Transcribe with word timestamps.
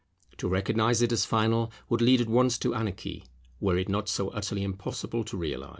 To 0.37 0.47
recognize 0.47 1.03
it 1.03 1.11
as 1.11 1.25
final 1.25 1.71
would 1.87 2.01
lead 2.01 2.21
at 2.21 2.27
once 2.27 2.57
to 2.57 2.73
anarchy, 2.73 3.23
were 3.59 3.77
it 3.77 3.87
not 3.87 4.09
so 4.09 4.29
utterly 4.29 4.63
impossible 4.63 5.23
to 5.25 5.37
realize. 5.37 5.69